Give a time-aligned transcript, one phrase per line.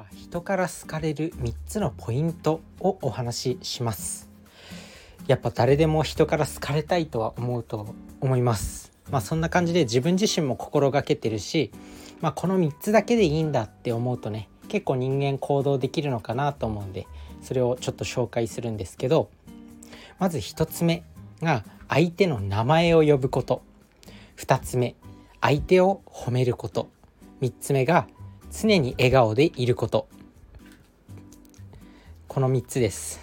[0.00, 4.30] は人から好かれる3つのポイントをお話しします。
[5.26, 8.92] やっぱ誰でも人から好かれたいとは思うと思います。
[9.10, 11.70] まあそんな感じで自分自身も心がけてるし
[12.20, 17.06] まあこの3つだけでいいんだって思うとね結構人間行動できるのかなと思うんで
[17.42, 19.28] それをちょっと紹介するんですけど
[20.18, 21.02] まず1つ目
[21.42, 23.62] が相手の名前を呼ぶこと。
[24.38, 24.94] 2つ目
[25.42, 26.88] 相手を褒めること。
[27.42, 28.06] 3つ目が
[28.52, 30.08] 常に笑顔でいること。
[32.26, 33.20] この3つです。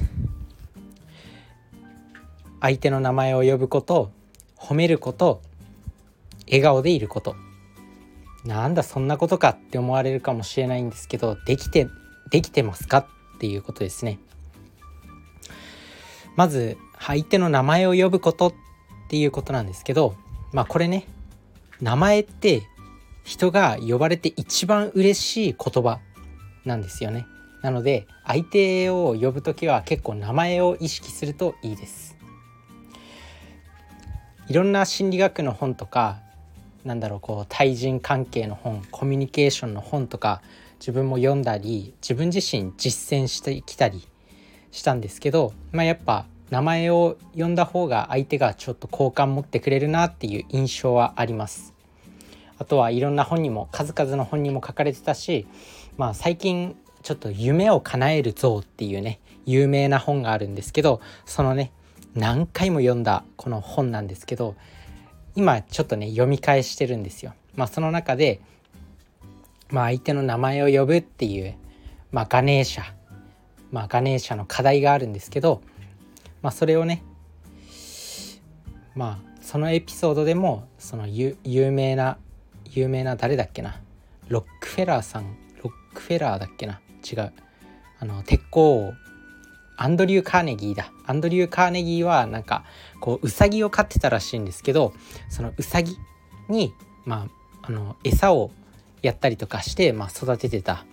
[2.62, 4.12] 相手の名前を呼ぶこと
[4.58, 5.41] 褒めること
[6.48, 7.35] 笑顔でいること。
[8.45, 11.88] なんだそんなことかって思われるかもしれないんですけどできて
[12.32, 12.99] できてますか？
[12.99, 13.05] っ
[13.40, 14.20] ていうことですね。
[16.35, 18.54] まず相手の名前を呼ぶことっ
[19.09, 20.16] ていうことなんですけど
[20.54, 21.05] まあこれね
[21.82, 22.63] 名前って
[23.27, 25.99] 人が呼ばれて一番嬉しい言葉
[26.63, 27.27] なんですよね
[27.62, 32.15] なので相手を呼ぶ時は結構名前を意識するといいです
[34.48, 36.20] いろんな心理学の本とか
[36.85, 40.41] なんだろうこう対人関係の本コミュニケーションの本とか
[40.80, 44.07] 自分も読んだり自分自身実践してきたり
[44.71, 51.77] したんですけど、まあ、やっぱ名前を呼んだ方が相手がちょっと好感持ってくれるなっていう印象はあります。
[52.60, 55.48] あとはいろんな本にも数々の本にも書かれてたし、
[55.98, 61.72] まあ、最近ちょっと「夢を叶える像」っていうね有名な本があるんですけどそのね
[62.16, 64.56] 何回も読んだこの本なんですけど
[65.36, 67.34] 今ちょっとね読み返してるんですよ。
[67.56, 68.40] まあ、その中で、
[69.69, 71.56] まあ、相手の名前を呼ぶっていう、
[72.12, 72.84] まあ、ガネーシャ、
[73.72, 75.62] まあ、ガネーシャの課題があるんですけど、
[76.44, 77.03] まあ、それをね
[78.97, 81.38] まあそのエピソードでもその有
[81.72, 82.18] 名な
[82.73, 83.81] 有名な誰だっけな？
[84.28, 85.38] ロックフェラーさん。
[85.63, 86.79] ロックフェラーだっけな？
[87.09, 87.34] 違う。
[88.00, 88.94] あの鉄鋼
[89.78, 90.92] アンドリュー・カーネギーだ。
[91.06, 92.64] アンドリュー・カーネギーはなんか
[93.00, 94.94] こうウサギを飼ってたらしいんですけど
[95.30, 95.97] そのウサギ
[96.50, 96.74] に
[97.06, 97.28] ま
[97.62, 98.52] ああの餌を
[99.02, 100.86] やったりとかして、まあ、育ててた。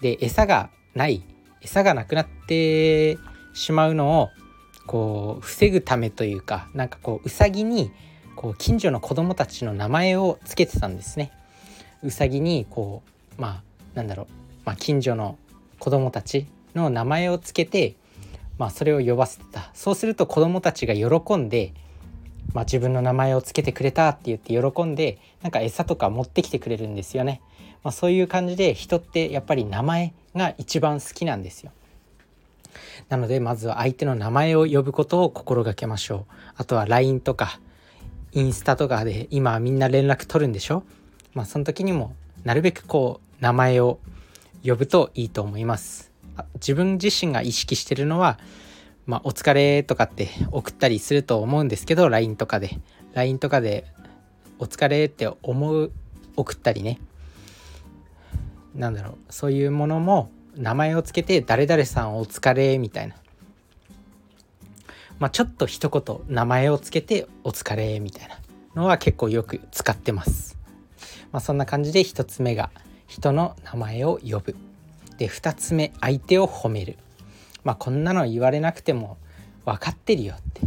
[0.00, 1.22] で餌がない。
[1.60, 3.18] 餌がなくなって
[3.52, 4.28] しまうのを
[4.86, 7.90] こう防ぐためというかなんかこうウサギに
[8.38, 11.32] こう近所の子供たちの名前を付けてたんですね。
[12.04, 13.02] うさぎにこ
[13.36, 13.62] うまあ
[13.94, 14.32] なんだろう、
[14.64, 15.36] まあ、近所の
[15.80, 16.46] 子供たち
[16.76, 17.96] の名前を付けて、
[18.56, 21.74] まあ、それを呼ばせてたそうすると子供たちが喜んで、
[22.54, 27.42] まあ、自分の名前を付けてくれたって言って喜んでなんか餌とか持ってきてくれるんですよね。
[27.82, 31.72] まあ、そういう感じで人ってやっぱり名前が一番好きなんですよ。
[33.08, 36.32] なのでまずは相手の名前を呼ぶことを心がけましょう。
[36.54, 37.58] あとは LINE とか
[38.32, 40.84] インスタとかで今みんな連絡取るんでしょ？
[41.34, 43.98] まあその時にもなるべくこう名前を
[44.64, 46.12] 呼ぶといいと思います。
[46.54, 48.38] 自分自身が意識してるのは
[49.06, 52.78] まあ、お疲れとかって送ったりすると思うんですけど LINE とかで。
[53.14, 53.86] LINE とかで
[54.58, 55.90] お疲れって思う
[56.36, 57.00] 送ったりね。
[58.74, 59.14] なんだろう。
[59.30, 63.14] そういうものも名前をつけて誰々さんお疲れみたいな。
[65.18, 68.38] まあ、ちょっと一言名前をつけて「お疲れ」みたいな
[68.74, 70.56] のは結構よく使ってます。
[71.32, 72.70] まあ、そんな感じで1つ目が
[73.06, 74.56] 人の名前を呼ぶ。
[75.18, 76.98] で2つ目相手を褒める。
[77.64, 79.18] まあこんなの言われなくても
[79.64, 80.62] 分かってるよって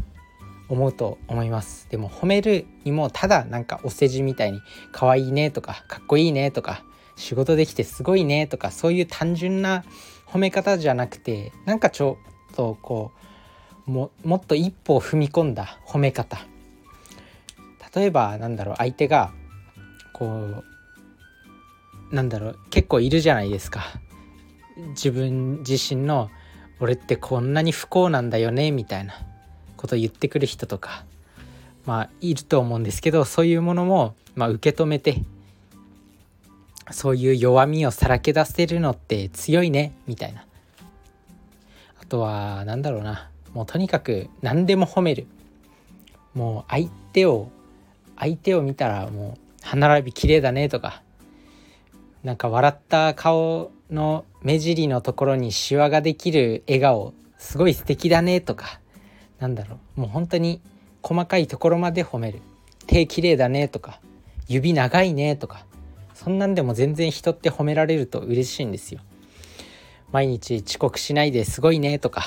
[0.68, 1.88] 思うと思います。
[1.89, 4.59] でも褒めるにもただなんかお世辞みたいに
[4.91, 6.83] 可愛いねとかかっこいいねとか
[7.16, 9.85] 仕事できてすごいねとかそういう単純な
[10.28, 12.18] 褒め方じゃなくてなんかちょ
[12.51, 13.31] っとこう
[13.86, 16.40] ももっと一歩踏み込んだ褒め方。
[17.94, 19.31] 例えばなんだろう相手が
[20.14, 20.64] こ
[22.12, 23.84] うなんだろう結構いるじゃないですか。
[24.90, 26.30] 自分自身の
[26.80, 29.14] 俺ってこんなに不幸なんだよねみたいな
[29.78, 31.06] こと言ってくる人とか
[31.86, 35.22] まあいると思うんですけどそういうものも、まあ、受け止めて
[36.89, 40.45] そういう弱みをさらけ出せるのって強いねみたいな。
[42.01, 43.30] あとは何だろうな。
[43.53, 45.27] もうとにかく何でも褒める。
[46.33, 47.50] もう相手を
[48.18, 51.01] 相手を見たらもう歯並び綺麗だねとか。
[52.24, 58.80] なんか笑った顔の目尻のところにシワができる笑顔すごい素敵だねとか。
[59.39, 60.01] なんだろう。
[60.01, 60.62] もう本当に
[61.01, 62.42] 細かいところまで褒める。
[62.88, 64.00] 手綺麗だねとか。
[64.47, 65.65] 指長いねとか。
[66.13, 69.01] そんなんでも全然人って褒められると嬉しいんですよ。
[70.12, 72.24] 毎日遅刻しないですごいねとか。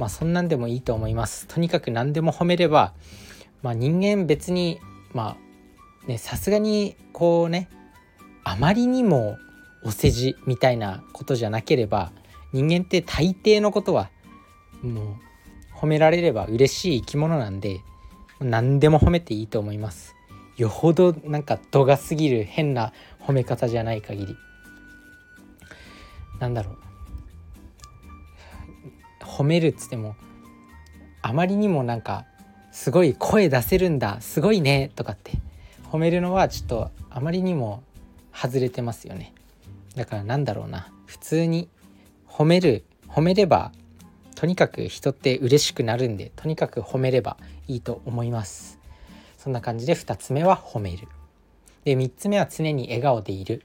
[0.00, 1.46] まあそんなんでもいいと思います。
[1.46, 2.94] とにかく何でも褒めれば、
[3.60, 4.80] まあ、人間別に
[5.12, 5.36] ま
[6.04, 7.68] あねさすがにこうね
[8.42, 9.36] あまりにも
[9.84, 12.12] お世辞みたいなことじゃなければ
[12.54, 14.08] 人間って大抵のことは
[14.82, 17.82] もう褒められれば嬉しい生き物なんで
[18.40, 20.16] 何でも褒めていいと思います。
[20.56, 24.36] よほどなんか度が過ぎる変な褒め方じゃない限り。
[26.38, 26.89] なんだろう。
[29.30, 30.16] 褒めるっつっても
[31.22, 32.26] あまりにもなんか
[32.72, 35.32] すごい声出せるんだすごいねとかって
[35.90, 37.82] 褒めるのはちょっとあまりにも
[38.32, 39.34] 外れてますよね。
[39.96, 41.68] だからなんだろうな普通に
[42.28, 43.72] 褒める褒めれば
[44.36, 47.36] とにかく人って嬉しくなるんでとにかく褒めれば
[47.66, 48.78] いいと思います。
[49.36, 51.08] そんな感じで2つ目は褒める。
[51.84, 53.64] で3つ目は常に笑顔でいる。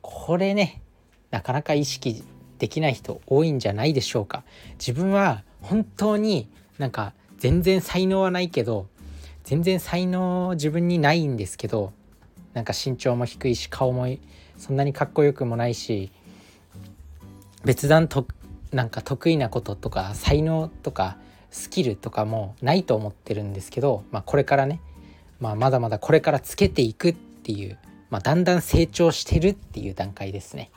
[0.00, 0.82] これね
[1.30, 2.24] なかなか意識
[2.62, 4.44] できない人多いんじゃないでしょうか
[4.78, 6.48] 自分は本当に
[6.78, 8.86] なんか全然才能はないけど
[9.42, 11.92] 全然才能自分にないんですけど
[12.54, 14.06] なんか身長も低いし顔も
[14.56, 16.12] そんなにかっこよくもないし
[17.64, 18.28] 別段と
[18.70, 21.16] なんか得意なこととか才能とか
[21.50, 24.80] スキルとかもないと思ってるんですけど、まあ、これからね、
[25.40, 27.76] まあ、まだまだこれからつけていくっていう、
[28.08, 30.70] まあ、だんだん成長してるっていう段階ですね。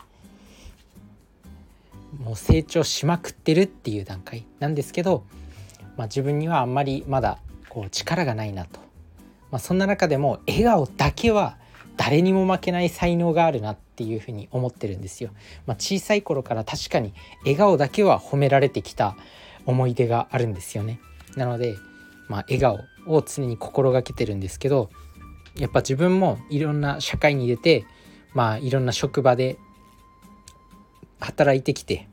[2.19, 5.23] もう成長しまくってるっていう段階なんですけど、
[5.97, 7.39] まあ、自分にはあんまりまだ
[7.69, 8.79] こう力がないなと、
[9.51, 11.57] まあ、そんな中でも笑顔だけは
[11.97, 15.29] 誰にも負けない才能があるなっていうふうに思ってるんですよ。
[15.65, 19.15] まあ、小さい頃から確かに笑顔だけは褒められてきた
[19.65, 20.99] 思い出があるんですよね。
[21.37, 21.75] なので、
[22.27, 24.89] まあ、笑顔を常に心がけてるんですけど
[25.57, 27.85] やっぱ自分もいろんな社会に出て
[28.33, 29.57] まあいろんな職場で
[31.25, 32.07] 働いてきて。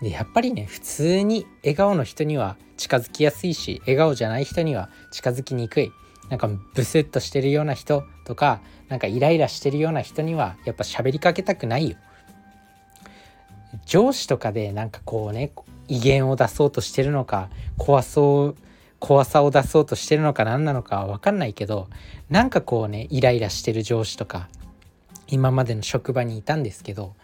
[0.00, 5.92] でやっぱりね普通に笑顔の人には近づきやすいし笑顔じゃない人には近づきにくい。
[6.30, 11.96] なんかブスッとしてるような人とかなんかイライラしてるような人にはやっぱ喋りかけたくないよ。
[13.86, 15.52] 上司とかでなんかこうね
[15.88, 18.56] 威厳を出そうとしてるのか怖そう
[18.98, 21.88] 怖さを出そうとしてるのか何なのかは分かんないけど
[22.30, 24.48] なんかこうねイライラしてる上司とか
[25.26, 27.14] 今までの職場にいたんですけど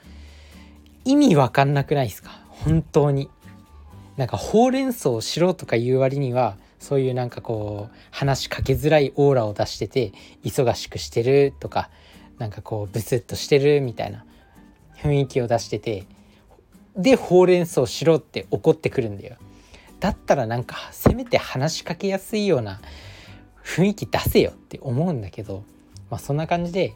[1.05, 2.31] 意味わかんなくないですか？
[2.49, 3.31] 本当に。
[4.17, 10.13] なんかほうれん草をしろとか言う割にはそういうなんかこう話しかけづらいオーラを出してて
[10.45, 11.89] 忙しくしてるとか
[12.39, 14.25] なんかこうブスッとしてるみたいな
[14.99, 16.07] 雰囲気を出してて
[16.97, 19.37] でほうれん草しろって怒ってくるんだよ。
[20.01, 22.81] だったらなんかせめて話しかけやすいような
[23.65, 25.65] 雰囲気出せよって思うんだけど
[26.11, 26.95] まあそんな感じで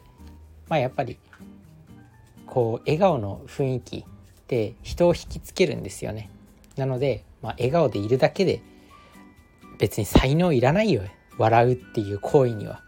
[0.67, 1.17] まあやっぱり
[2.47, 4.03] こう笑顔の雰囲気っ
[4.47, 6.29] て人を引きつけるんですよね。
[6.75, 8.61] なので、まあ、笑顔でいるだけで
[9.79, 11.03] 別に才能いらないよ。
[11.37, 12.81] 笑うっていう行為には。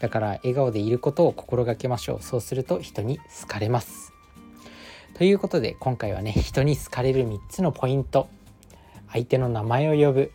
[0.00, 2.22] だから笑顔でいることを心がけましょう。
[2.22, 4.12] そうすると人に好かれます。
[5.14, 8.28] ということで今回はね人に好かれる3つのポイント。
[9.12, 10.32] 相手の名前を呼ぶ。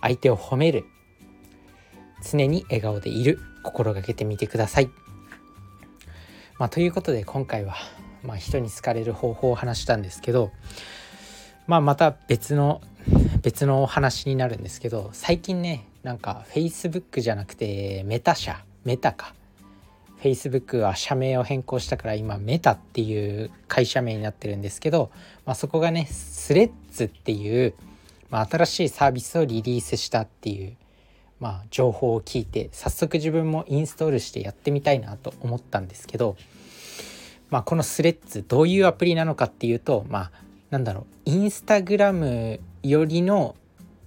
[0.00, 0.84] 相手を褒める。
[2.22, 3.40] 常に笑顔でいる。
[3.62, 4.90] 心がけてみてください。
[6.58, 7.74] まあ、ということで今回は、
[8.26, 10.50] まあ、人に好かれる方法を話したんですけど、
[11.66, 12.80] まあ、また別の
[13.42, 19.34] 別のお話になるんですけど最近ねなんか Facebook じゃなくてメタ社メタか。
[20.22, 25.10] Facebook は社名を変更したから今メタっていう会社名になってるんですけど、
[25.44, 27.74] まあ、そこがねスレッズっていう、
[28.30, 30.76] まあ、新しいサービスをリリースしたっていう
[31.38, 36.36] まあ、情報を聞いて早速自分もインストールしてやってみたいなと思ったんですけど、
[37.50, 40.30] まあ、このスレッズどういうアプリなのかっていうとまあ
[40.70, 43.54] なんだろうインスタグラムよりの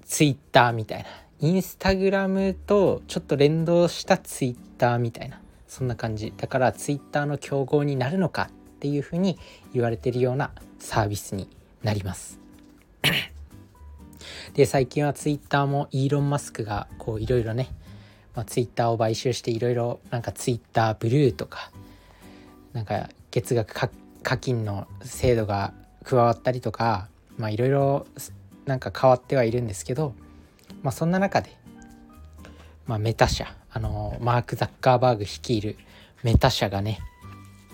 [0.05, 1.09] ツイッターみたいな。
[1.41, 5.39] インスタグラムとちょっと連動したツイッターみたいな。
[5.67, 6.33] そんな感じ。
[6.35, 9.37] だからツイッターの競合になるのかっていうふうに
[9.73, 11.47] 言われてるようなサービスに
[11.83, 12.39] なります。
[14.53, 17.69] で最近はツイッターもイーロン・マスクがこういろいろね、
[18.35, 21.71] まあ、ツイッターを買収していろいろなんかツイッターブルーとか
[22.73, 23.73] なんか月額
[24.23, 27.07] 課金の制度が加わったりとか
[27.37, 28.07] まあいろいろ
[28.65, 30.13] なんか変わってはいるんですけど
[30.81, 31.55] まあそんな中で、
[32.85, 35.77] まあ、メタ社あのマーク・ザッカーバーグ率いる
[36.23, 36.99] メタ社がね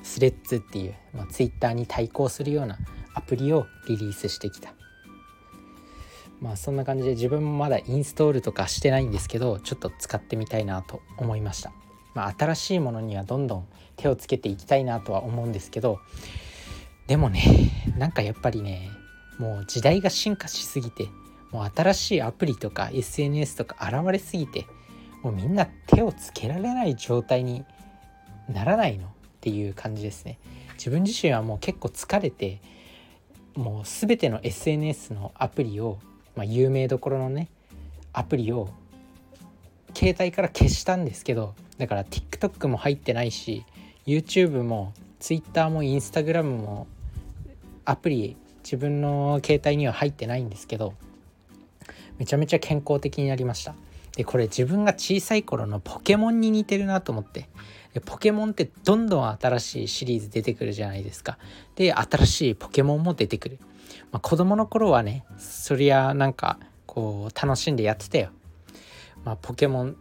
[0.04, 2.78] スレッズっていう、まあ、ツイッターに対抗するような
[3.14, 4.74] アプリをリリースしてきた
[6.42, 11.72] まあそんな感じで自分もまだインストールとかしてないんですけどちょっと使ってみたいなと思いました。
[12.14, 16.00] まあ、新しいものにはどんどん手をつけていきたいなとは思うんですけど
[17.08, 17.44] でもね
[17.98, 18.90] なんかやっぱりね
[19.38, 21.08] もう時代が進化しすぎて
[21.52, 24.66] もう新しいアプリとか SNS とか現れすぎて
[25.24, 27.66] もうみんな手をつけられない状態に
[28.50, 29.10] ならないのっ
[29.42, 30.38] ていう感じですね。
[30.74, 32.62] 自分自身はもう結構疲れて
[33.56, 36.00] もう全ての SNS のアプリを、
[36.36, 37.50] まあ、有名どころのね
[38.12, 38.70] アプリを
[39.96, 43.66] 携帯から消したんですけどだから TikTok も入ってないし
[44.06, 46.88] YouTube も Twitter も Instagram も
[47.86, 50.94] アプリ自分の携帯には入ってないんですけど
[52.18, 53.76] めちゃめちゃ健康的になりました。
[54.16, 57.50] でこれ自分が小さい頃のポケモンに似てるなと思って。
[57.94, 61.38] でポケモンってどんどん新しいシリーズ出てくるじゃないですか。
[61.76, 63.60] で新しいポケモンも出てくる、
[64.12, 68.30] まあ、子供の頃はねそりゃなんかこう楽しんでやってたよ、
[69.24, 69.98] まあ、ポケモン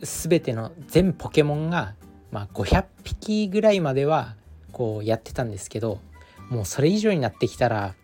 [0.00, 1.94] 全ての全ポケモンが、
[2.32, 4.34] まあ、500匹ぐらいまでは
[4.72, 6.00] こうやってたんですけど
[6.48, 7.94] もうそれ以上になってきたら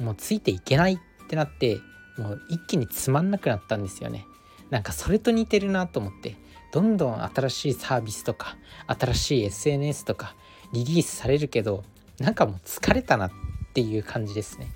[0.00, 1.78] もうついていけないってなって
[2.18, 4.24] もう一気につまんなくなったんですよね。
[4.70, 6.34] なんかそれと似てるなと思って
[6.72, 8.56] どんどん新しいサービスとか
[8.86, 10.34] 新しい SNS とか
[10.72, 11.84] リリースされるけど
[12.18, 13.30] なんかもう疲れたなっ
[13.74, 14.68] ていう感じですね。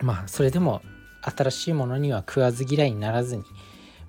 [0.00, 0.80] まあそれでも
[1.22, 3.44] 新しいものには食わず嫌いにならずに、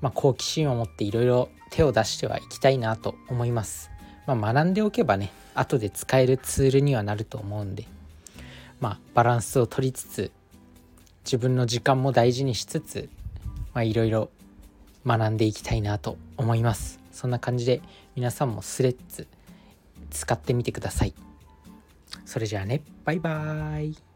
[0.03, 3.89] まあ、好奇心を持っていろいろ手を出してはいきたいなと思います、
[4.27, 7.88] まあ、学んでおけばね後で使えるツールにはなると思うんで。
[8.79, 10.31] まあバランスを取りつつ
[11.24, 13.10] 自分の時間も大事にしつつ
[13.74, 14.29] まあいろいろ
[15.05, 17.00] 学んでいきたいなと思います。
[17.13, 17.81] そんな感じで
[18.15, 19.27] 皆さんもスレッズ
[20.10, 21.13] 使ってみてください。
[22.25, 24.12] それじゃあねバイバーイ。